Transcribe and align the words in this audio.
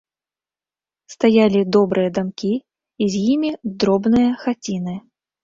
Стаялі 1.13 1.61
добрыя 1.77 2.09
дамкі 2.17 2.49
і 2.59 3.11
з 3.17 3.23
імі 3.35 3.53
дробныя 3.85 4.31
хаціны. 4.47 4.99